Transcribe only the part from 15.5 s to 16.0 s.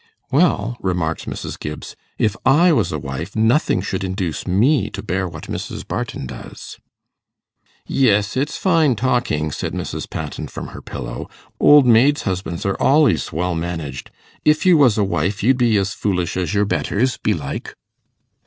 be as